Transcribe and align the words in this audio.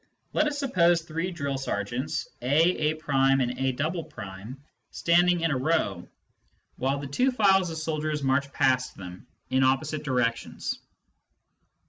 Let 0.33 0.47
us 0.47 0.57
suppose 0.57 1.03
three 1.03 1.25
C 1.25 1.27
C 1.27 1.27
C" 1.27 1.27
C 1.27 1.29
a 1.29 1.29
C" 1.29 1.37
drill 1.43 1.57
sergeants, 1.59 2.27
A, 2.41 2.91
A', 2.91 2.99
and 3.39 3.51
A", 3.59 4.55
standing 4.89 5.41
in 5.41 5.51
a 5.51 5.57
row, 5.59 6.09
while 6.77 6.97
the 6.97 7.05
two 7.05 7.29
files 7.29 7.69
of 7.69 7.77
soldiers 7.77 8.23
march 8.23 8.51
past 8.51 8.97
them 8.97 9.27
in 9.51 9.63
opposite 9.63 10.01
directions. 10.03 10.79